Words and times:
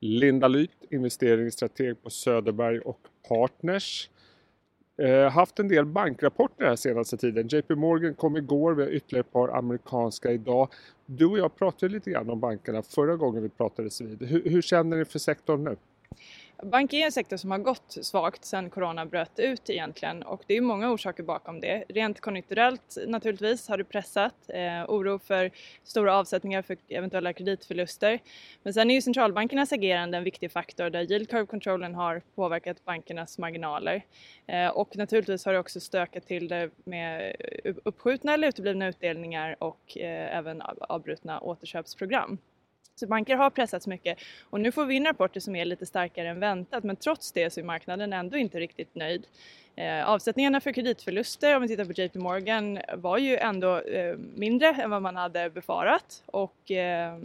Linda 0.00 0.48
Lyth, 0.48 0.74
investeringsstrateg 0.90 2.02
på 2.02 2.10
Söderberg 2.10 2.78
och 2.78 3.00
Partners. 3.28 4.10
Eh, 5.02 5.30
haft 5.30 5.58
en 5.58 5.68
del 5.68 5.86
bankrapporter 5.86 6.64
här 6.64 6.76
senaste 6.76 7.16
tiden. 7.16 7.48
JP 7.48 7.74
Morgan 7.74 8.14
kom 8.14 8.36
igår, 8.36 8.74
vi 8.74 8.82
har 8.82 8.90
ytterligare 8.90 9.26
ett 9.26 9.32
par 9.32 9.48
amerikanska 9.48 10.32
idag. 10.32 10.68
Du 11.06 11.26
och 11.26 11.38
jag 11.38 11.56
pratade 11.56 11.92
lite 11.92 12.10
grann 12.10 12.30
om 12.30 12.40
bankerna 12.40 12.82
förra 12.82 13.16
gången 13.16 13.42
vi 13.42 13.48
pratades 13.48 14.00
vid. 14.00 14.22
Hur, 14.22 14.50
hur 14.50 14.62
känner 14.62 14.96
ni 14.96 15.04
för 15.04 15.18
sektorn 15.18 15.64
nu? 15.64 15.76
Bank 16.62 16.92
är 16.92 17.04
en 17.04 17.12
sektor 17.12 17.36
som 17.36 17.50
har 17.50 17.58
gått 17.58 17.96
svagt 18.02 18.44
sedan 18.44 18.70
corona 18.70 19.06
bröt 19.06 19.38
ut 19.38 19.70
egentligen 19.70 20.22
och 20.22 20.42
det 20.46 20.56
är 20.56 20.60
många 20.60 20.90
orsaker 20.90 21.22
bakom 21.22 21.60
det. 21.60 21.84
Rent 21.88 22.20
konjunkturellt 22.20 22.98
naturligtvis 23.06 23.68
har 23.68 23.78
det 23.78 23.84
pressat, 23.84 24.34
eh, 24.48 24.84
oro 24.88 25.18
för 25.18 25.50
stora 25.84 26.16
avsättningar 26.16 26.62
för 26.62 26.76
eventuella 26.88 27.32
kreditförluster. 27.32 28.18
Men 28.62 28.74
sen 28.74 28.90
är 28.90 28.94
ju 28.94 29.02
centralbankernas 29.02 29.72
agerande 29.72 30.18
en 30.18 30.24
viktig 30.24 30.52
faktor 30.52 30.90
där 30.90 31.12
yield 31.12 31.30
curve 31.30 31.46
controllen 31.46 31.94
har 31.94 32.22
påverkat 32.34 32.84
bankernas 32.84 33.38
marginaler. 33.38 34.02
Eh, 34.46 34.68
och 34.68 34.96
naturligtvis 34.96 35.44
har 35.44 35.52
det 35.52 35.58
också 35.58 35.80
stökat 35.80 36.26
till 36.26 36.48
det 36.48 36.70
med 36.84 37.36
uppskjutna 37.84 38.34
eller 38.34 38.48
uteblivna 38.48 38.88
utdelningar 38.88 39.56
och 39.58 39.98
eh, 39.98 40.36
även 40.36 40.62
avbrutna 40.78 41.40
återköpsprogram. 41.40 42.38
Så 42.98 43.06
banker 43.06 43.36
har 43.36 43.50
pressats 43.50 43.86
mycket 43.86 44.18
och 44.50 44.60
nu 44.60 44.72
får 44.72 44.86
vi 44.86 44.94
in 44.94 45.06
rapporter 45.06 45.40
som 45.40 45.56
är 45.56 45.64
lite 45.64 45.86
starkare 45.86 46.28
än 46.28 46.40
väntat 46.40 46.84
men 46.84 46.96
trots 46.96 47.32
det 47.32 47.50
så 47.50 47.60
är 47.60 47.64
marknaden 47.64 48.12
ändå 48.12 48.36
inte 48.36 48.60
riktigt 48.60 48.94
nöjd. 48.94 49.26
Eh, 49.78 50.08
avsättningarna 50.08 50.60
för 50.60 50.72
kreditförluster 50.72 51.56
om 51.56 51.62
vi 51.62 51.68
tittar 51.68 51.84
på 51.84 51.92
JP 51.92 52.18
Morgan 52.18 52.78
var 52.94 53.18
ju 53.18 53.36
ändå 53.36 53.80
eh, 53.80 54.16
mindre 54.16 54.68
än 54.68 54.90
vad 54.90 55.02
man 55.02 55.16
hade 55.16 55.50
befarat 55.50 56.22
och 56.26 56.70
eh, 56.70 57.18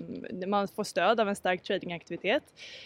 man 0.48 0.68
får 0.68 0.84
stöd 0.84 1.20
av 1.20 1.30
en 1.30 1.36
stark 1.36 1.64
tradingaktivitet. 1.64 2.44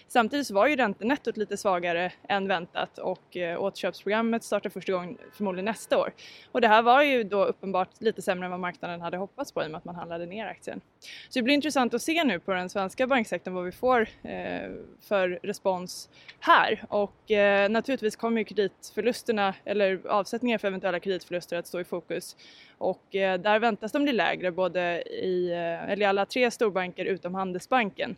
Samtidigt 0.07 0.47
så 0.47 0.53
var 0.53 0.67
ju 0.67 0.75
räntenettot 0.75 1.37
lite 1.37 1.57
svagare 1.57 2.11
än 2.29 2.47
väntat 2.47 2.97
och 2.97 3.37
eh, 3.37 3.61
återköpsprogrammet 3.61 4.43
startar 4.43 4.69
första 4.69 4.91
gången 4.91 5.17
förmodligen 5.33 5.65
nästa 5.65 5.97
år. 5.97 6.13
Och 6.51 6.61
det 6.61 6.67
här 6.67 6.81
var 6.81 7.03
ju 7.03 7.23
då 7.23 7.45
uppenbart 7.45 7.89
lite 7.99 8.21
sämre 8.21 8.45
än 8.45 8.51
vad 8.51 8.59
marknaden 8.59 9.01
hade 9.01 9.17
hoppats 9.17 9.51
på 9.51 9.63
i 9.63 9.65
och 9.65 9.71
med 9.71 9.77
att 9.77 9.85
man 9.85 9.95
handlade 9.95 10.25
ner 10.25 10.45
aktien. 10.45 10.81
Så 11.29 11.39
det 11.39 11.43
blir 11.43 11.53
intressant 11.53 11.93
att 11.93 12.01
se 12.01 12.23
nu 12.23 12.39
på 12.39 12.51
den 12.51 12.69
svenska 12.69 13.07
banksektorn 13.07 13.53
vad 13.53 13.65
vi 13.65 13.71
får 13.71 14.01
eh, 14.23 14.71
för 15.01 15.39
respons 15.43 16.09
här 16.39 16.85
och 16.89 17.31
eh, 17.31 17.69
naturligtvis 17.69 18.15
kommer 18.15 18.37
ju 18.37 18.45
kreditförlusterna 18.45 19.53
eller 19.65 20.01
avsättningar 20.07 20.57
för 20.57 20.67
eventuella 20.67 20.99
kreditförluster 20.99 21.57
att 21.57 21.67
stå 21.67 21.79
i 21.79 21.83
fokus. 21.83 22.35
Och 22.77 23.15
eh, 23.15 23.39
där 23.39 23.59
väntas 23.59 23.91
de 23.91 24.03
bli 24.03 24.13
lägre 24.13 24.51
både 24.51 25.01
i, 25.01 25.51
eh, 25.51 25.91
eller 25.91 26.01
i 26.01 26.05
alla 26.05 26.25
tre 26.25 26.51
storbanker 26.51 27.05
utom 27.05 27.35
Handelsbanken. 27.35 28.15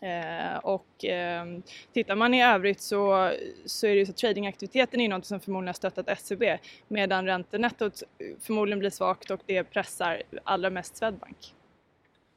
Eh, 0.00 0.58
och 0.58 1.04
eh, 1.04 1.46
tittar 1.92 2.16
man 2.16 2.34
i 2.34 2.44
övrigt 2.44 2.80
så, 2.80 3.32
så 3.64 3.86
är 3.86 3.90
det 3.90 3.98
ju 3.98 4.06
så 4.06 4.10
att 4.10 4.16
tradingaktiviteten 4.16 5.00
är 5.00 5.08
något 5.08 5.26
som 5.26 5.40
förmodligen 5.40 5.68
har 5.68 5.72
stöttat 5.72 6.20
SEB 6.20 6.42
medan 6.88 7.26
räntenettot 7.26 8.02
eh, 8.18 8.26
förmodligen 8.40 8.78
blir 8.78 8.90
svagt 8.90 9.30
och 9.30 9.40
det 9.46 9.64
pressar 9.64 10.22
allra 10.44 10.70
mest 10.70 10.96
Swedbank. 10.96 11.54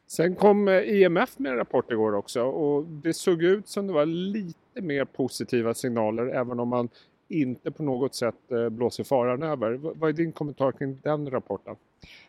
Sen 0.08 0.36
kom 0.36 0.68
eh, 0.68 0.76
IMF 0.76 1.40
med 1.40 1.52
en 1.52 1.58
rapport 1.58 1.92
igår 1.92 2.16
också 2.16 2.42
och 2.42 2.86
det 2.86 3.14
såg 3.14 3.44
ut 3.44 3.68
som 3.68 3.88
det 3.88 3.94
var 3.94 4.06
lite 4.06 4.82
mer 4.82 5.06
positiva 5.06 5.74
signaler 5.74 6.28
även 6.28 6.60
om 6.60 6.70
man 6.70 6.90
inte 7.32 7.72
på 7.72 7.84
något 7.84 8.16
sätt 8.16 8.52
eh, 8.52 8.70
blåser 8.70 9.04
faran 9.04 9.44
över. 9.44 9.74
Vad 9.74 10.10
är 10.10 10.14
din 10.14 10.32
kommentar 10.32 10.72
kring 10.72 11.00
den 11.04 11.30
rapporten? 11.30 11.76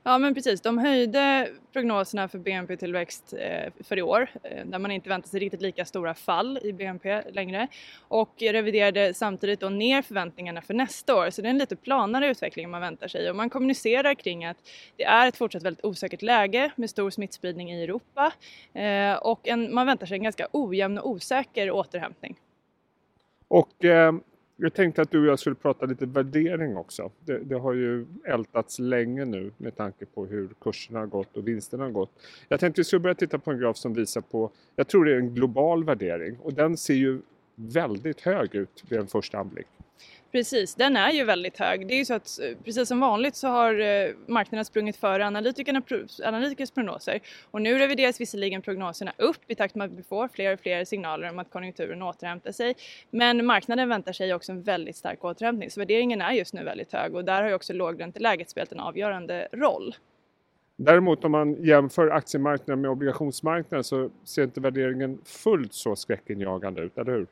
Ja 0.03 0.19
men 0.19 0.35
precis, 0.35 0.61
de 0.61 0.79
höjde 0.79 1.49
prognoserna 1.73 2.29
för 2.29 2.39
BNP-tillväxt 2.39 3.35
eh, 3.39 3.73
för 3.81 3.99
i 3.99 4.03
år 4.03 4.31
eh, 4.43 4.67
där 4.67 4.79
man 4.79 4.91
inte 4.91 5.09
väntar 5.09 5.29
sig 5.29 5.41
riktigt 5.41 5.63
lika 5.63 5.85
stora 5.85 6.15
fall 6.15 6.59
i 6.63 6.73
BNP 6.73 7.23
längre 7.31 7.69
och 8.09 8.35
reviderade 8.39 9.15
samtidigt 9.15 9.61
då 9.61 9.69
ner 9.69 10.03
förväntningarna 10.03 10.63
för 10.63 10.75
nästa 10.75 11.17
år 11.17 11.31
så 11.31 11.43
det 11.43 11.49
är 11.49 11.51
en 11.51 11.59
lite 11.59 11.77
planare 11.77 12.31
utveckling 12.31 12.71
man 12.71 12.81
väntar 12.81 13.09
sig 13.09 13.31
och 13.31 13.37
man 13.37 13.51
kommunicerar 13.51 14.15
kring 14.15 14.45
att 14.45 14.57
det 14.97 15.05
är 15.05 15.29
ett 15.29 15.37
fortsatt 15.37 15.63
väldigt 15.63 15.85
osäkert 15.85 16.23
läge 16.23 16.71
med 16.77 16.91
stor 16.91 17.11
smittspridning 17.11 17.73
i 17.73 17.83
Europa 17.83 18.33
och 19.23 19.49
en, 19.49 19.75
man 19.75 19.87
väntar 19.87 20.07
sig 20.07 20.17
en 20.17 20.23
ganska 20.23 20.49
ojämn 20.53 20.99
och 20.99 21.11
osäker 21.11 21.71
återhämtning. 21.71 22.37
Och 23.53 23.85
eh, 23.85 24.13
jag 24.57 24.75
tänkte 24.75 25.03
att 25.03 25.11
du 25.11 25.21
och 25.21 25.27
jag 25.27 25.39
skulle 25.39 25.57
prata 25.57 25.87
lite 25.87 26.07
värdering 26.07 26.77
också. 26.77 27.11
Det, 27.25 27.39
det, 27.39 27.55
har 27.55 27.73
ju 27.73 28.07
ältats 28.25 28.79
länge 28.79 29.25
nu 29.25 29.51
med 29.57 29.77
tanke 29.77 30.07
på 30.07 30.27
hur 30.27 30.49
kurserna 30.61 30.99
har 30.99 31.07
gått 31.07 31.37
och 31.37 31.49
vinsterna 31.49 31.85
har 31.85 31.91
gått. 31.91 32.11
Jag 32.49 32.61
tänkte 32.61 32.81
att 32.81 32.85
vi 32.85 32.85
skulle 32.85 33.01
börja 33.01 33.15
titta 33.15 33.39
på 33.39 33.51
en 33.51 33.59
graf 33.59 33.77
som 33.77 33.95
visar 33.95 34.21
på, 34.21 34.51
jag 34.77 34.89
tror 34.89 35.05
det 35.05 35.13
är 35.15 35.19
en 35.19 35.35
global 35.35 35.85
värdering 35.85 36.39
och 36.39 36.53
den 36.53 36.77
ser 36.77 36.95
ju 36.95 37.21
väldigt 37.55 38.21
hög 38.21 38.55
ut 38.55 38.85
vid 38.89 38.99
en 38.99 39.07
första 39.07 39.39
anblick. 39.39 39.67
Precis, 40.33 40.75
den 40.75 40.97
är 40.97 41.11
ju 41.11 41.25
väldigt 41.25 41.59
hög. 41.59 41.87
Det 41.87 41.95
är 41.95 41.99
ju 41.99 42.05
så 42.05 42.15
att 42.15 42.41
eh, 42.41 42.57
precis 42.65 42.89
som 42.89 43.01
vanligt 43.01 43.37
så 43.37 43.49
har 43.49 43.81
eh, 43.81 44.11
marknaden 44.27 44.65
sprungit 44.65 44.97
före 44.97 45.27
analytikernas 45.27 46.71
prognoser 46.71 47.21
och 47.51 47.63
nu 47.63 47.79
revideras 47.79 48.21
visserligen 48.21 48.63
prognoserna 48.63 49.13
upp 49.19 49.51
i 49.51 49.55
takt 49.55 49.75
med 49.75 49.85
att 49.85 49.99
vi 49.99 50.03
får 50.03 50.29
fler 50.29 50.53
och 50.53 50.61
fler 50.61 50.85
signaler 50.85 51.31
om 51.31 51.39
att 51.39 51.51
konjunkturen 51.51 52.03
återhämtar 52.03 52.53
sig. 52.53 52.75
Men 53.11 53.47
marknaden 53.47 53.89
väntar 53.89 54.13
sig 54.13 54.35
också 54.35 54.53
en 54.53 54.63
väldigt 54.63 54.97
stark 54.97 55.25
återhämtning 55.25 55.71
så 55.71 55.81
värderingen 55.81 56.21
är 56.21 56.33
just 56.33 56.55
nu 56.55 56.65
väldigt 56.65 56.93
hög 56.93 57.15
och 57.15 57.25
där 57.25 57.43
har 57.43 57.49
ju 57.49 57.55
också 57.55 57.73
lågränteläget 57.73 58.51
spelat 58.51 58.73
en 58.73 58.81
avgörande 58.81 59.49
roll. 59.53 59.95
Däremot 60.77 61.25
om 61.25 61.33
man 61.33 61.65
jämför 61.65 62.09
aktiemarknaden 62.09 62.81
med 62.81 62.91
obligationsmarknaden 62.91 63.85
så 63.85 64.11
ser 64.25 64.45
inte 64.45 64.61
värderingen 64.61 65.19
fullt 65.25 65.75
så 65.75 65.97
skräckinjagande 65.97 66.83
ut, 66.83 66.99
eller 66.99 67.13
hur? 67.13 67.27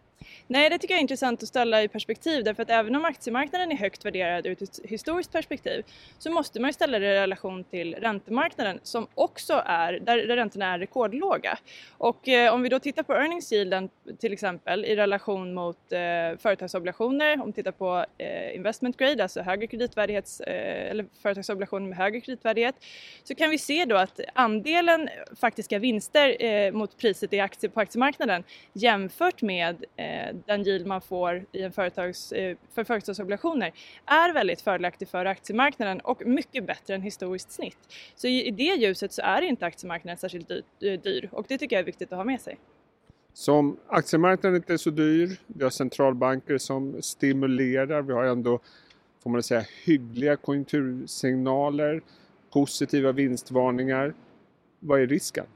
Nej, 0.46 0.70
det 0.70 0.78
tycker 0.78 0.94
jag 0.94 0.98
är 0.98 1.02
intressant 1.02 1.42
att 1.42 1.48
ställa 1.48 1.82
i 1.82 1.88
perspektiv 1.88 2.44
därför 2.44 2.62
att 2.62 2.70
även 2.70 2.96
om 2.96 3.04
aktiemarknaden 3.04 3.72
är 3.72 3.76
högt 3.76 4.04
värderad 4.04 4.46
ur 4.46 4.62
ett 4.62 4.80
historiskt 4.84 5.32
perspektiv 5.32 5.84
så 6.18 6.30
måste 6.30 6.60
man 6.60 6.68
ju 6.68 6.72
ställa 6.72 6.98
det 6.98 7.06
i 7.06 7.14
relation 7.14 7.64
till 7.64 7.94
räntemarknaden 7.94 8.80
som 8.82 9.06
också 9.14 9.62
är, 9.66 9.92
där, 9.92 10.26
där 10.26 10.36
räntorna 10.36 10.66
är 10.66 10.78
rekordlåga. 10.78 11.58
Och 11.98 12.28
eh, 12.28 12.54
om 12.54 12.62
vi 12.62 12.68
då 12.68 12.78
tittar 12.78 13.02
på 13.02 13.12
earnings 13.12 13.52
yielden 13.52 13.88
till 14.18 14.32
exempel 14.32 14.84
i 14.84 14.96
relation 14.96 15.54
mot 15.54 15.92
eh, 15.92 15.98
företagsobligationer, 16.38 17.40
om 17.40 17.46
vi 17.46 17.52
tittar 17.52 17.72
på 17.72 18.04
eh, 18.18 18.56
investment 18.56 18.96
grade, 18.96 19.22
alltså 19.22 19.40
högre 19.40 19.66
kreditvärdighets, 19.66 20.40
eh, 20.40 20.90
eller 20.90 21.06
företagsobligationer 21.22 21.88
med 21.88 21.98
högre 21.98 22.20
kreditvärdighet, 22.20 22.74
så 23.24 23.34
kan 23.34 23.50
vi 23.50 23.58
se 23.58 23.84
då 23.84 23.96
att 23.96 24.20
andelen 24.34 25.08
faktiska 25.40 25.78
vinster 25.78 26.44
eh, 26.44 26.72
mot 26.72 26.96
priset 26.96 27.32
i 27.32 27.40
aktie, 27.40 27.70
på 27.70 27.80
aktiemarknaden 27.80 28.44
jämfört 28.72 29.42
med 29.42 29.84
Eh, 29.96 30.09
Eh, 30.10 30.36
den 30.46 30.66
yield 30.66 30.86
man 30.86 31.00
får 31.00 31.44
i 31.52 31.62
en 31.62 31.72
företags, 31.72 32.32
eh, 32.32 32.56
för 32.74 32.84
företagsobligationer 32.84 33.72
är 34.06 34.32
väldigt 34.32 34.60
fördelaktig 34.60 35.08
för 35.08 35.24
aktiemarknaden 35.24 36.00
och 36.00 36.26
mycket 36.26 36.66
bättre 36.66 36.94
än 36.94 37.02
historiskt 37.02 37.52
snitt. 37.52 37.78
Så 38.14 38.26
i 38.26 38.50
det 38.50 38.62
ljuset 38.62 39.12
så 39.12 39.22
är 39.22 39.42
inte 39.42 39.66
aktiemarknaden 39.66 40.18
särskilt 40.18 40.50
eh, 40.50 40.60
dyr 40.80 41.28
och 41.32 41.44
det 41.48 41.58
tycker 41.58 41.76
jag 41.76 41.80
är 41.80 41.86
viktigt 41.86 42.12
att 42.12 42.16
ha 42.16 42.24
med 42.24 42.40
sig. 42.40 42.58
Så 43.32 43.54
om 43.54 43.76
aktiemarknaden 43.86 44.56
inte 44.56 44.72
är 44.72 44.76
så 44.76 44.90
dyr, 44.90 45.36
vi 45.46 45.62
har 45.62 45.70
centralbanker 45.70 46.58
som 46.58 47.02
stimulerar, 47.02 48.02
vi 48.02 48.12
har 48.12 48.24
ändå 48.24 48.60
får 49.22 49.30
man 49.30 49.42
säga 49.42 49.64
hyggliga 49.84 50.36
konjunktursignaler, 50.36 52.02
positiva 52.52 53.12
vinstvarningar. 53.12 54.14
Vad 54.80 55.00
är 55.00 55.06
risken? 55.06 55.46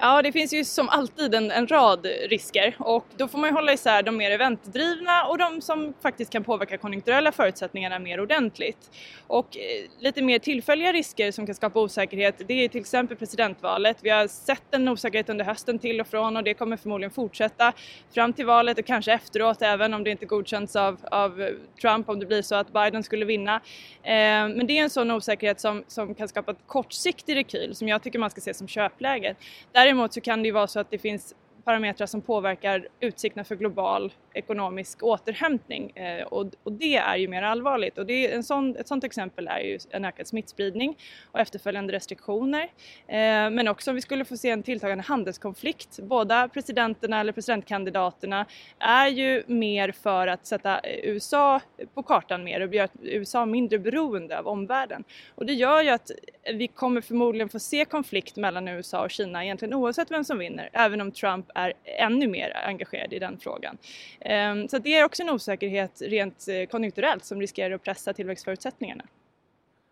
Ja, 0.00 0.22
det 0.22 0.32
finns 0.32 0.52
ju 0.52 0.64
som 0.64 0.88
alltid 0.88 1.34
en, 1.34 1.50
en, 1.50 1.66
rad 1.66 2.06
risker 2.30 2.76
och 2.78 3.06
då 3.16 3.28
får 3.28 3.38
man 3.38 3.50
ju 3.50 3.54
hålla 3.54 3.72
isär 3.72 4.02
de 4.02 4.16
mer 4.16 4.30
eventdrivna 4.30 5.24
och 5.24 5.38
de 5.38 5.60
som 5.60 5.94
faktiskt 6.02 6.32
kan 6.32 6.44
påverka 6.44 6.78
konjunkturella 6.78 7.32
förutsättningarna 7.32 7.98
mer 7.98 8.20
ordentligt. 8.20 8.90
Och 9.26 9.56
eh, 9.56 9.90
lite 9.98 10.22
mer 10.22 10.38
tillfälliga 10.38 10.92
risker 10.92 11.32
som 11.32 11.46
kan 11.46 11.54
skapa 11.54 11.80
osäkerhet, 11.80 12.42
det 12.46 12.64
är 12.64 12.68
till 12.68 12.80
exempel 12.80 13.16
presidentvalet. 13.16 13.96
Vi 14.02 14.10
har 14.10 14.28
sett 14.28 14.74
en 14.74 14.88
osäkerhet 14.88 15.28
under 15.28 15.44
hösten 15.44 15.78
till 15.78 16.00
och 16.00 16.06
från 16.06 16.36
och 16.36 16.44
det 16.44 16.54
kommer 16.54 16.76
förmodligen 16.76 17.10
fortsätta 17.10 17.72
fram 18.14 18.32
till 18.32 18.46
valet 18.46 18.78
och 18.78 18.86
kanske 18.86 19.12
efteråt 19.12 19.62
även 19.62 19.94
om 19.94 20.04
det 20.04 20.10
inte 20.10 20.26
godkänns 20.26 20.76
av, 20.76 20.98
av 21.10 21.48
Trump 21.80 22.08
om 22.08 22.20
det 22.20 22.26
blir 22.26 22.42
så 22.42 22.54
att 22.54 22.72
Biden 22.72 23.02
skulle 23.02 23.24
vinna. 23.24 23.54
Eh, 24.02 24.12
men 24.48 24.66
det 24.66 24.78
är 24.78 24.82
en 24.82 24.90
sån 24.90 25.10
osäkerhet 25.10 25.60
som, 25.60 25.84
som 25.86 26.14
kan 26.14 26.28
skapa 26.28 26.52
ett 26.52 26.66
kortsiktig 26.66 27.36
rekyl 27.36 27.74
som 27.74 27.88
jag 27.88 28.02
tycker 28.02 28.18
man 28.18 28.30
ska 28.30 28.40
se 28.40 28.54
som 28.54 28.68
köpläge. 28.68 29.34
Där 29.72 29.87
Däremot 29.88 30.12
så 30.12 30.20
kan 30.20 30.42
det 30.42 30.46
ju 30.46 30.52
vara 30.52 30.66
så 30.66 30.80
att 30.80 30.90
det 30.90 30.98
finns 30.98 31.34
parametrar 31.64 32.06
som 32.06 32.20
påverkar 32.20 32.88
utsikterna 33.00 33.44
för 33.44 33.56
global 33.56 34.12
ekonomisk 34.32 35.02
återhämtning 35.02 35.90
eh, 35.90 36.26
och, 36.26 36.46
och, 36.62 36.72
det 36.72 36.96
är 36.96 37.16
ju 37.16 37.28
mer 37.28 37.42
allvarligt 37.42 37.98
och 37.98 38.06
det 38.06 38.12
är 38.12 38.36
en 38.36 38.44
sån, 38.44 38.76
ett 38.76 38.88
sådant 38.88 39.04
exempel 39.04 39.48
är 39.48 39.60
ju 39.60 39.78
en 39.90 40.04
ökad 40.04 40.26
smittspridning 40.26 40.98
och 41.32 41.40
efterföljande 41.40 41.92
restriktioner. 41.92 42.62
Eh, 43.06 43.50
men 43.50 43.68
också 43.68 43.90
om 43.90 43.94
vi 43.94 44.02
skulle 44.02 44.24
få 44.24 44.36
se 44.36 44.50
en 44.50 44.62
tilltagande 44.62 45.04
handelskonflikt. 45.04 45.98
Båda 46.02 46.48
presidenterna 46.48 47.20
eller 47.20 47.32
presidentkandidaterna 47.32 48.46
är 48.78 49.08
ju 49.08 49.42
mer 49.46 49.92
för 49.92 50.26
att 50.26 50.46
sätta 50.46 50.80
USA 51.02 51.60
på 51.94 52.02
kartan 52.02 52.44
mer 52.44 52.60
och 52.60 52.74
göra 52.74 52.88
USA 53.02 53.46
mindre 53.46 53.78
beroende 53.78 54.38
av 54.38 54.48
omvärlden. 54.48 55.04
Och 55.34 55.46
det 55.46 55.52
gör 55.52 55.82
ju 55.82 55.88
att 55.88 56.10
vi 56.54 56.68
kommer 56.68 57.00
förmodligen 57.00 57.48
få 57.48 57.58
se 57.58 57.84
konflikt 57.84 58.36
mellan 58.36 58.68
USA 58.68 59.04
och 59.04 59.10
Kina 59.10 59.44
egentligen 59.44 59.74
oavsett 59.74 60.10
vem 60.10 60.24
som 60.24 60.38
vinner, 60.38 60.70
även 60.72 61.00
om 61.00 61.12
Trump 61.12 61.50
är 61.58 61.72
ännu 61.84 62.28
mer 62.28 62.56
engagerade 62.66 63.16
i 63.16 63.18
den 63.18 63.38
frågan. 63.38 63.78
Ehm, 64.20 64.68
så 64.68 64.78
det 64.78 64.94
är 64.94 65.04
också 65.04 65.22
en 65.22 65.30
osäkerhet 65.30 66.02
rent 66.02 66.46
konjunkturellt 66.70 67.24
som 67.24 67.40
riskerar 67.40 67.74
att 67.74 67.82
pressa 67.82 68.12
tillväxtförutsättningarna. 68.12 69.04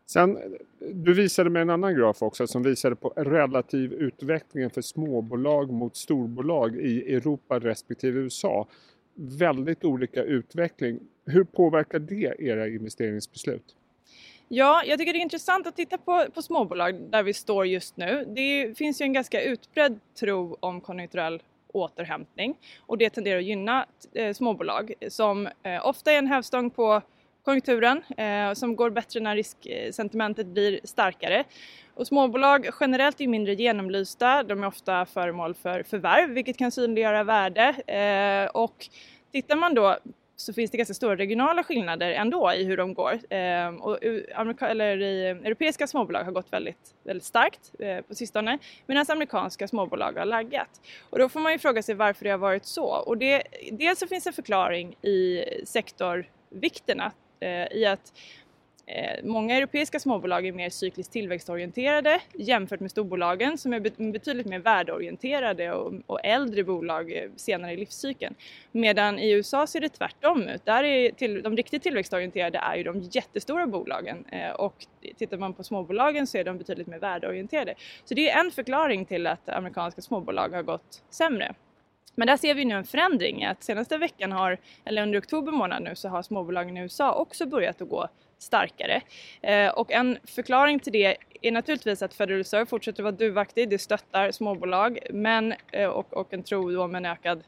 Sen, 0.09 0.39
du 0.93 1.15
visade 1.15 1.51
med 1.51 1.63
en 1.63 1.71
annan 1.71 1.95
graf 1.95 2.23
också 2.23 2.47
som 2.47 2.63
visade 2.63 2.97
på 2.97 3.09
relativ 3.09 3.93
utvecklingen 3.93 4.71
för 4.71 4.83
småbolag 4.83 5.71
mot 5.71 5.97
storbolag 5.97 6.77
i 6.77 7.15
Europa 7.15 7.59
respektive 7.59 8.21
USA. 8.21 8.69
Väldigt 9.15 9.85
olika 9.85 10.23
utveckling. 10.23 11.01
Hur 11.27 11.45
påverkar 11.45 11.99
det 11.99 12.37
era 12.39 12.69
investeringsbeslut? 12.69 13.77
Ja, 14.49 14.83
jag 14.87 14.99
tycker 14.99 15.13
det 15.13 15.19
är 15.19 15.23
intressant 15.23 15.67
att 15.67 15.77
titta 15.77 15.99
på, 15.99 16.27
på 16.35 16.43
småbolag 16.43 17.01
där 17.11 17.23
vi 17.23 17.35
står 17.35 17.67
just 17.67 17.97
nu. 17.97 18.25
Det 18.37 18.79
finns 18.79 19.01
ju 19.01 19.05
en 19.05 19.13
ganska 19.13 19.43
utbredd 19.43 20.01
tro 20.21 20.57
om 20.61 20.81
konjunkturell 20.81 21.43
återhämtning. 21.69 22.57
Och 22.87 22.99
det 22.99 23.11
tenderar 23.11 23.39
att 23.39 23.45
gynna 23.45 23.87
eh, 24.15 24.33
småbolag 24.33 24.93
som 25.09 25.49
eh, 25.63 25.87
ofta 25.87 26.13
är 26.13 26.19
en 26.19 26.27
hävstång 26.27 26.71
på 26.71 27.03
konjunkturen 27.47 28.03
eh, 28.17 28.53
som 28.53 28.77
går 28.77 28.91
bättre 28.91 29.21
när 29.21 29.37
risksentimentet 29.37 30.47
blir 30.47 30.81
starkare. 30.85 31.45
Och 31.95 32.07
småbolag 32.07 32.69
generellt 32.81 33.21
är 33.21 33.29
mindre 33.29 33.55
genomlysta, 33.55 34.43
de 34.43 34.63
är 34.63 34.67
ofta 34.67 35.07
föremål 35.07 35.55
för 35.55 35.83
förvärv 35.83 36.31
vilket 36.31 36.57
kan 36.57 36.73
synliggöra 36.73 37.25
värde. 37.25 37.69
Eh, 37.87 38.51
och 38.51 38.89
tittar 39.33 39.57
man 39.57 39.75
då 39.75 39.97
så 40.37 40.53
finns 40.53 40.71
det 40.71 40.77
ganska 40.77 40.95
stora 40.95 41.17
regionala 41.17 41.63
skillnader 41.65 42.11
ändå 42.11 42.53
i 42.53 42.65
hur 42.65 42.77
de 42.77 42.95
går. 42.95 43.13
Eh, 43.33 43.69
och 43.69 43.99
Amerika 44.35 44.69
eller 44.69 45.03
i, 45.03 45.27
europeiska 45.27 45.87
småbolag 45.87 46.25
har 46.25 46.33
gått 46.33 46.53
väldigt, 46.53 46.95
väldigt 47.05 47.25
starkt 47.25 47.73
eh, 47.79 48.01
på 48.01 48.15
sistone 48.15 48.59
medan 48.87 49.07
amerikanska 49.09 49.69
småbolag 49.69 50.13
har 50.13 50.25
laggat. 50.25 50.81
Och 51.11 51.19
då 51.19 51.29
får 51.29 51.41
man 51.41 51.53
ju 51.53 51.59
fråga 51.59 51.83
sig 51.83 51.95
varför 51.95 52.25
det 52.25 52.31
har 52.31 52.39
varit 52.39 52.65
så. 52.65 52.87
Och 52.87 53.19
det, 53.19 53.43
dels 53.73 53.99
så 53.99 54.07
finns 54.07 54.27
en 54.27 54.33
förklaring 54.33 54.97
i 55.03 55.45
sektorvikterna 55.65 57.13
Eh, 57.41 57.77
i 57.77 57.87
att 57.87 58.13
Eh, 58.89 59.25
många 59.25 59.57
europeiska 59.57 60.01
småbolag 60.01 60.47
är 60.47 60.53
mer 60.53 60.71
cykliskt 60.71 61.13
tillväxtorienterade 61.13 62.21
jämfört 62.35 62.81
med 62.81 62.91
storbolagen 62.91 63.59
som 63.59 63.73
är 63.73 63.81
betydligt 64.13 64.47
mer 64.47 64.59
värdeorienterade 64.59 65.73
och, 65.73 66.25
äldre 66.25 66.65
bolag 66.65 67.13
eh, 67.13 67.31
senare 67.37 67.73
i 67.73 67.77
livscykeln. 67.77 68.35
Medan 68.73 69.19
i 69.19 69.31
USA 69.31 69.67
ser 69.67 69.81
det 69.81 69.89
tvärtom 69.89 70.43
ut. 70.43 70.65
Där 70.65 70.85
är 70.85 71.11
till, 71.11 71.43
de 71.43 71.57
riktigt 71.57 71.83
tillväxtorienterade 71.83 72.59
är 72.59 72.77
ju 72.77 72.83
de 72.83 73.01
jättestora 73.01 73.67
bolagen 73.67 74.25
eh, 74.29 74.51
och 74.51 74.87
tittar 75.17 75.37
man 75.37 75.53
på 75.53 75.65
småbolagen 75.65 76.27
så 76.27 76.39
är 76.39 76.45
de 76.45 76.59
betydligt 76.59 76.87
mer 76.87 76.99
värdeorienterade. 76.99 77.75
Så 78.05 78.15
det 78.15 78.31
är 78.31 78.41
en 78.41 78.51
förklaring 78.51 79.05
till 79.05 79.27
att 79.27 79.49
amerikanska 79.49 80.03
småbolag 80.03 80.49
har 80.49 80.63
gått 80.63 81.03
sämre. 81.11 81.55
Men 82.15 82.27
där 82.27 82.37
ser 82.37 82.55
vi 82.55 82.65
nu 82.65 82.75
en 82.75 82.85
förändring 82.85 83.45
att 83.45 83.63
senaste 83.63 83.99
veckan 83.99 84.33
har, 84.33 84.59
eller 84.85 85.03
under 85.03 85.19
oktober 85.19 85.53
månad 85.53 85.83
nu 85.83 85.95
så 85.95 86.09
har 86.09 86.23
småbolagen 86.23 86.77
i 86.77 86.81
USA 86.81 87.15
också 87.15 87.47
börjat 87.47 87.83
att 87.83 87.89
gå 87.89 88.09
starkare. 88.39 89.01
Eh, 89.43 89.69
och 89.69 89.93
en 89.93 90.19
förklaring 90.25 90.81
till 90.81 90.93
det 90.93 91.17
är 91.43 91.53
naturligtvis 91.53 92.03
att 92.03 92.15
Federal 92.15 92.39
Reserve 92.39 92.67
fortsätter 92.67 93.03
vara 93.03 93.13
duvaktig, 93.13 93.69
det 93.69 93.79
stöttar 93.79 94.31
småbolag 94.31 94.99
men, 95.11 95.55
eh, 95.73 95.89
och, 95.89 96.15
och 96.15 96.35
en 96.35 96.43
tro 96.43 96.71
då 96.71 96.87
med 96.87 96.99
en 96.99 97.13
ökad 97.13 97.43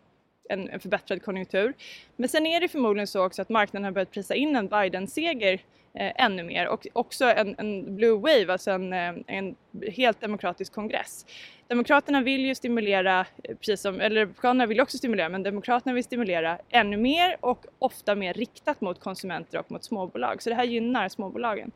en, 0.49 0.69
en 0.69 0.81
förbättrad 0.81 1.23
konjunktur. 1.23 1.75
Men 2.17 2.29
sen 2.29 2.47
är 2.47 2.61
det 2.61 2.69
förmodligen 2.69 3.07
så 3.07 3.25
också 3.25 3.43
att 3.43 3.49
marknaden 3.49 3.85
har 3.85 3.93
börjat 3.93 4.11
prisa 4.11 4.35
in 4.35 4.57
en 4.57 4.69
Biden-seger 4.69 5.55
eh, 5.95 6.13
ännu 6.25 6.43
mer 6.43 6.69
och 6.69 6.87
också 6.93 7.25
en, 7.25 7.55
en 7.59 7.97
blue 7.97 8.19
wave, 8.19 8.53
alltså 8.53 8.71
en, 8.71 8.93
eh, 8.93 9.15
en 9.27 9.57
helt 9.93 10.21
demokratisk 10.21 10.73
kongress. 10.73 11.27
Demokraterna 11.69 12.21
vill 12.21 12.45
ju 12.45 12.55
stimulera, 12.55 13.27
eh, 13.45 13.57
precis 13.57 13.81
som, 13.81 14.01
eller 14.01 14.21
Republikanerna 14.21 14.67
vill 14.67 14.81
också 14.81 14.99
stimulera, 14.99 15.29
men 15.29 15.43
Demokraterna 15.43 15.95
vill 15.95 16.05
stimulera 16.05 16.59
ännu 16.69 16.97
mer 16.97 17.37
och 17.41 17.67
ofta 17.79 18.15
mer 18.15 18.35
riktat 18.35 18.81
mot 18.81 19.01
konsumenter 19.01 19.59
och 19.59 19.71
mot 19.71 19.85
småbolag. 19.85 20.43
Så 20.43 20.51
det 20.51 20.57
här 20.57 20.65
gynnar 20.65 21.09
småbolagen. 21.09 21.71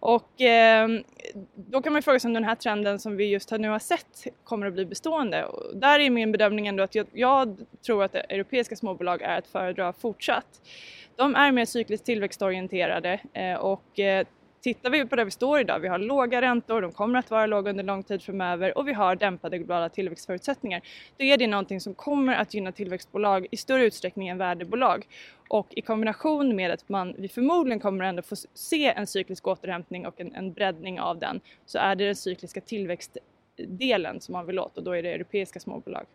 Och 0.00 0.40
eh, 0.40 0.88
då 1.54 1.82
kan 1.82 1.92
man 1.92 2.02
fråga 2.02 2.20
sig 2.20 2.28
om 2.28 2.34
den 2.34 2.44
här 2.44 2.54
trenden 2.54 2.98
som 2.98 3.16
vi 3.16 3.24
just 3.24 3.50
nu 3.50 3.68
har 3.68 3.78
sett 3.78 4.26
kommer 4.44 4.66
att 4.66 4.72
bli 4.72 4.84
bestående. 4.84 5.44
Och 5.44 5.76
där 5.76 6.00
är 6.00 6.10
min 6.10 6.32
bedömning 6.32 6.66
ändå 6.66 6.82
att 6.82 6.94
jag, 6.94 7.06
jag 7.12 7.56
tror 7.86 8.04
att 8.04 8.14
europeiska 8.14 8.76
småbolag 8.76 9.22
är 9.22 9.38
att 9.38 9.46
föredra 9.46 9.92
fortsatt. 9.92 10.60
De 11.16 11.34
är 11.34 11.52
mer 11.52 11.64
cykliskt 11.64 12.06
tillväxtorienterade 12.06 13.20
eh, 13.32 13.54
och 13.54 13.98
eh, 13.98 14.26
Tittar 14.68 14.90
vi 14.90 15.04
på 15.04 15.16
där 15.16 15.24
vi 15.24 15.30
står 15.30 15.60
idag, 15.60 15.78
vi 15.78 15.88
har 15.88 15.98
låga 15.98 16.42
räntor, 16.42 16.82
de 16.82 16.92
kommer 16.92 17.18
att 17.18 17.30
vara 17.30 17.46
låga 17.46 17.70
under 17.70 17.84
lång 17.84 18.02
tid 18.02 18.22
framöver 18.22 18.78
och 18.78 18.88
vi 18.88 18.92
har 18.92 19.16
dämpade 19.16 19.58
globala 19.58 19.88
tillväxtförutsättningar. 19.88 20.80
Då 21.16 21.24
är 21.24 21.36
det 21.36 21.46
någonting 21.46 21.80
som 21.80 21.94
kommer 21.94 22.34
att 22.34 22.54
gynna 22.54 22.72
tillväxtbolag 22.72 23.46
i 23.50 23.56
större 23.56 23.84
utsträckning 23.84 24.28
än 24.28 24.38
värdebolag. 24.38 25.06
Och 25.48 25.66
i 25.70 25.82
kombination 25.82 26.56
med 26.56 26.70
att 26.70 26.88
man, 26.88 27.14
vi 27.18 27.28
förmodligen 27.28 27.80
kommer 27.80 28.04
ändå 28.04 28.22
få 28.22 28.36
se 28.54 28.86
en 28.86 29.06
cyklisk 29.06 29.46
återhämtning 29.46 30.06
och 30.06 30.20
en, 30.20 30.34
en 30.34 30.52
breddning 30.52 31.00
av 31.00 31.18
den, 31.18 31.40
så 31.66 31.78
är 31.78 31.94
det 31.94 32.06
den 32.06 32.16
cykliska 32.16 32.60
tillväxtdelen 32.60 34.20
som 34.20 34.32
man 34.32 34.46
vill 34.46 34.58
åt 34.58 34.76
och 34.76 34.84
då 34.84 34.92
är 34.92 35.02
det 35.02 35.12
europeiska 35.12 35.60
småbolag. 35.60 36.06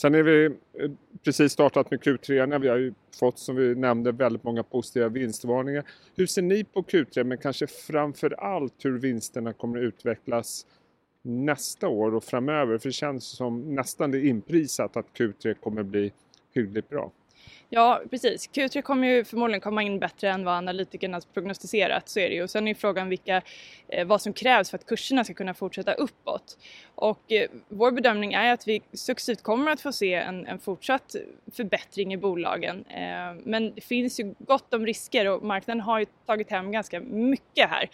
Sen 0.00 0.14
är 0.14 0.22
vi 0.22 0.44
eh, 0.44 0.90
precis 1.24 1.52
startat 1.52 1.90
med 1.90 2.00
Q3. 2.00 2.58
Vi 2.58 2.68
har 2.68 2.76
ju 2.76 2.94
fått, 3.18 3.38
som 3.38 3.56
vi 3.56 3.74
nämnde, 3.74 4.12
väldigt 4.12 4.44
många 4.44 4.62
positiva 4.62 5.08
vinstvarningar. 5.08 5.84
Hur 6.16 6.26
ser 6.26 6.42
ni 6.42 6.64
på 6.64 6.82
Q3, 6.82 7.24
men 7.24 7.38
kanske 7.38 7.66
framför 7.66 8.30
allt 8.30 8.84
hur 8.84 8.98
vinsterna 8.98 9.52
kommer 9.52 9.78
att 9.78 9.82
utvecklas 9.82 10.66
nästa 11.22 11.88
år 11.88 12.14
och 12.14 12.24
framöver? 12.24 12.78
För 12.78 12.88
det 12.88 12.92
känns 12.92 13.24
som 13.24 13.74
nästan 13.74 14.10
det 14.10 14.26
inprisat 14.26 14.96
att 14.96 15.06
Q3 15.18 15.54
kommer 15.54 15.82
bli 15.82 16.12
hyggligt 16.54 16.88
bra. 16.88 17.10
Ja, 17.72 18.02
precis. 18.10 18.50
Q3 18.50 18.82
kommer 18.82 19.08
ju 19.08 19.24
förmodligen 19.24 19.60
komma 19.60 19.82
in 19.82 19.98
bättre 19.98 20.30
än 20.30 20.44
vad 20.44 20.54
analytikerna 20.54 21.20
prognostiserat, 21.34 22.08
så 22.08 22.20
är 22.20 22.28
det 22.28 22.34
ju. 22.34 22.42
Och 22.42 22.50
sen 22.50 22.68
är 22.68 22.74
frågan 22.74 23.08
vilka, 23.08 23.42
eh, 23.88 24.06
vad 24.06 24.22
som 24.22 24.32
krävs 24.32 24.70
för 24.70 24.78
att 24.78 24.86
kurserna 24.86 25.24
ska 25.24 25.34
kunna 25.34 25.54
fortsätta 25.54 25.92
uppåt. 25.92 26.58
Och 26.94 27.32
eh, 27.32 27.48
vår 27.68 27.90
bedömning 27.90 28.32
är 28.32 28.52
att 28.52 28.68
vi 28.68 28.82
successivt 28.92 29.42
kommer 29.42 29.72
att 29.72 29.80
få 29.80 29.92
se 29.92 30.14
en, 30.14 30.46
en 30.46 30.58
fortsatt 30.58 31.16
förbättring 31.52 32.12
i 32.12 32.16
bolagen. 32.16 32.84
Eh, 32.88 33.34
men 33.44 33.74
det 33.74 33.80
finns 33.80 34.20
ju 34.20 34.34
gott 34.38 34.74
om 34.74 34.86
risker 34.86 35.28
och 35.28 35.42
marknaden 35.42 35.80
har 35.80 35.98
ju 35.98 36.06
tagit 36.26 36.50
hem 36.50 36.72
ganska 36.72 37.00
mycket 37.00 37.70
här. 37.70 37.88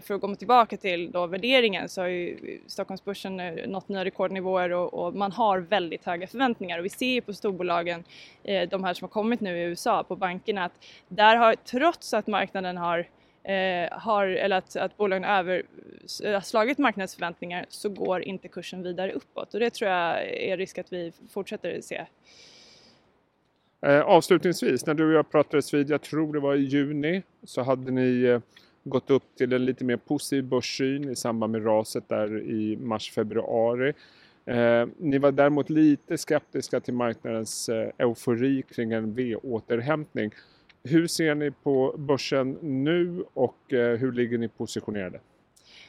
För 0.00 0.14
att 0.14 0.20
komma 0.20 0.34
tillbaka 0.36 0.76
till 0.76 1.10
då 1.10 1.26
värderingen 1.26 1.88
så 1.88 2.00
har 2.00 2.08
ju 2.08 2.60
Stockholmsbörsen 2.66 3.36
nått 3.66 3.88
nya 3.88 4.04
rekordnivåer 4.04 4.72
och, 4.72 4.94
och, 4.94 5.14
man 5.14 5.32
har 5.32 5.58
väldigt 5.58 6.04
höga 6.04 6.26
förväntningar 6.26 6.78
och 6.78 6.84
vi 6.84 6.88
ser 6.88 7.06
ju 7.06 7.20
på 7.20 7.32
storbolagen, 7.32 8.04
de 8.42 8.84
här 8.84 8.94
som 8.94 9.04
har 9.04 9.13
kommit 9.14 9.40
nu 9.40 9.58
i 9.58 9.62
USA 9.62 10.04
på 10.04 10.16
bankerna 10.16 10.64
att 10.64 10.72
där 11.08 11.36
har 11.36 11.54
trots 11.54 12.14
att 12.14 12.26
marknaden 12.26 12.76
har 12.76 12.98
eh, 13.44 13.98
har, 13.98 14.26
eller 14.26 14.56
att, 14.56 14.76
att 14.76 14.96
bolagen 14.96 15.24
över, 15.24 15.62
har 16.24 16.40
slagit 16.40 16.78
marknadsförväntningar 16.78 17.66
så 17.68 17.88
går 17.88 18.22
inte 18.22 18.48
kursen 18.48 18.82
vidare 18.82 19.12
uppåt 19.12 19.54
och 19.54 19.60
det 19.60 19.70
tror 19.70 19.90
jag 19.90 20.22
är 20.28 20.56
risk 20.56 20.78
att 20.78 20.92
vi 20.92 21.12
fortsätter 21.30 21.80
se. 21.80 22.06
Eh, 23.86 24.00
avslutningsvis, 24.00 24.86
när 24.86 24.94
du 24.94 25.06
och 25.06 25.12
jag 25.12 25.30
pratades 25.30 25.74
vid, 25.74 25.90
jag 25.90 26.02
tror 26.02 26.32
det 26.32 26.40
var 26.40 26.54
i 26.54 26.62
juni, 26.62 27.22
så 27.44 27.62
hade 27.62 27.90
ni 27.90 28.22
eh, 28.22 28.40
gått 28.84 29.10
upp 29.10 29.36
till 29.36 29.52
en 29.52 29.64
lite 29.64 29.84
mer 29.84 29.96
positiv 29.96 30.44
börssyn 30.44 31.10
i 31.10 31.16
samband 31.16 31.52
med 31.52 31.66
raset 31.66 32.08
där 32.08 32.42
i 32.42 32.76
mars-februari. 32.76 33.92
Eh, 34.46 34.88
ni 34.98 35.18
var 35.18 35.32
däremot 35.32 35.70
lite 35.70 36.18
skeptiska 36.18 36.80
till 36.80 36.94
marknadens 36.94 37.68
eh, 37.68 37.90
eufori 37.98 38.62
kring 38.62 38.92
en 38.92 39.14
V-återhämtning. 39.14 40.30
Hur 40.82 41.06
ser 41.06 41.34
ni 41.34 41.50
på 41.50 41.94
börsen 41.98 42.58
nu 42.62 43.24
och 43.34 43.72
eh, 43.72 43.98
hur 43.98 44.12
ligger 44.12 44.38
ni 44.38 44.48
positionerade? 44.48 45.20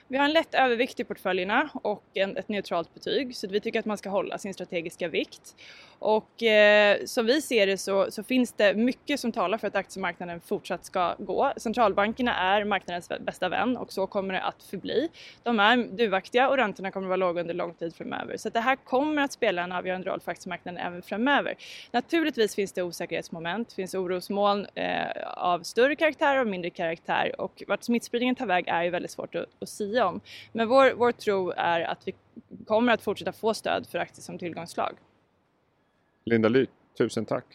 Vi 0.08 0.18
har 0.18 0.26
en 0.26 0.34
lätt 0.34 0.54
övervikt 0.54 1.00
i 1.00 1.04
portföljerna 1.04 1.70
och 1.74 2.04
en, 2.14 2.38
ett 2.38 2.50
neutralt 2.50 2.94
betyg 2.94 3.36
så 3.36 3.48
vi 3.48 3.60
tycker 3.60 3.80
att 3.80 3.86
man 3.86 3.98
ska 3.98 4.10
hålla 4.10 4.38
sin 4.38 4.54
strategiska 4.54 5.08
vikt. 5.08 5.56
Och 6.00 6.44
eh, 6.44 7.06
som 7.06 7.26
vi 7.26 7.42
ser 7.42 7.68
det 7.68 7.78
så, 7.78 8.12
så, 8.12 8.24
finns 8.24 8.54
det 8.54 8.74
mycket 8.74 9.20
som 9.20 9.32
talar 9.32 9.58
för 9.58 9.68
att 9.68 9.76
aktiemarknaden 9.76 10.42
fortsatt 10.42 10.86
ska 10.86 11.16
gå. 11.18 11.54
Centralbankerna 11.58 12.36
är 12.36 12.64
marknadens 12.64 13.10
bästa 13.20 13.50
vän 13.50 13.78
och 13.78 13.94
så 13.94 14.08
kommer 14.08 14.34
det 14.34 14.42
att 14.42 14.64
förbli. 14.64 15.10
De 15.44 15.60
är 15.60 15.78
duvaktiga 15.78 16.50
och 16.50 16.58
räntorna 16.58 16.92
kommer 16.92 17.08
att 17.08 17.10
vara 17.10 17.18
låga 17.18 17.42
under 17.42 17.54
lång 17.54 17.74
tid 17.74 17.96
framöver. 17.96 18.38
Så 18.38 18.50
det 18.50 18.60
här 18.60 18.76
kommer 18.76 19.22
att 19.22 19.32
spela 19.32 19.64
en 19.64 19.72
avgörande 19.72 20.10
roll 20.10 20.20
för 20.20 20.32
aktiemarknaden 20.32 20.86
även 20.88 21.02
framöver. 21.02 21.56
Naturligtvis 21.92 22.56
finns 22.56 22.74
det 22.74 22.84
osäkerhetsmoment, 22.84 23.70
det 23.70 23.76
finns 23.76 23.94
orosmoln 23.94 24.68
eh, 24.76 25.06
av 25.38 25.64
större 25.64 25.96
karaktär 25.96 26.42
och 26.42 26.48
mindre 26.48 26.70
karaktär 26.70 27.42
och 27.42 27.64
vart 27.68 27.84
smittspridningen 27.84 28.36
tar 28.36 28.46
väg 28.46 28.68
är 28.68 28.84
ju 28.84 28.90
väldigt 28.90 29.12
svårt 29.12 29.36
att, 29.36 29.46
att 29.60 29.70
sia 29.70 29.95
om. 30.04 30.22
Men 30.52 30.68
vår, 30.68 30.94
vår 30.94 31.12
tro 31.12 31.52
är 31.52 31.82
att 31.82 32.08
vi 32.08 32.16
kommer 32.68 32.94
att 32.94 33.02
fortsätta 33.02 33.32
få 33.32 33.54
stöd 33.54 33.88
för 33.88 34.00
aktier 34.00 34.24
som 34.24 34.38
tillgångslag. 34.38 34.98
Linda 36.26 36.50
Ly, 36.50 36.66
tusen 36.98 37.26
tack! 37.26 37.46